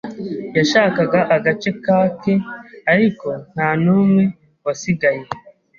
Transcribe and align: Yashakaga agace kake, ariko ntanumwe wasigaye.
Yashakaga 0.57 1.19
agace 1.35 1.69
kake, 1.83 2.33
ariko 2.91 3.27
ntanumwe 3.51 4.23
wasigaye. 4.65 5.23